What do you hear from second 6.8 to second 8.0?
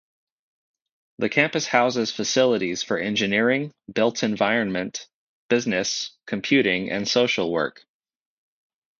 and social work.